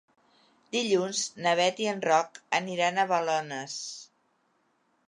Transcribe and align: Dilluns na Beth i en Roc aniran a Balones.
Dilluns 0.75 1.21
na 1.47 1.53
Beth 1.61 1.83
i 1.85 1.89
en 1.93 2.01
Roc 2.09 2.41
aniran 2.63 2.99
a 2.99 3.07
Balones. 3.13 3.79